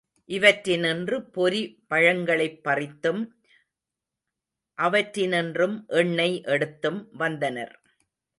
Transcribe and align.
இவற்றினின்று 0.29 1.17
பொரி 1.33 1.59
பழங்களைப் 1.87 2.61
பறித்தும், 2.63 3.21
அவற்றினின்றும் 4.77 5.85
எண்ணெய் 5.87 6.41
எடுத்தும் 6.43 7.09
வந்தனர். 7.13 7.75